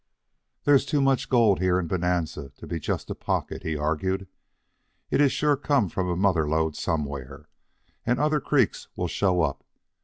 [0.63, 4.27] "There's too much gold here in Bonanza to be just a pocket," he argued.
[5.11, 7.47] "It's sure come from a mother lode somewhere,
[8.03, 9.63] and other creeks will show up.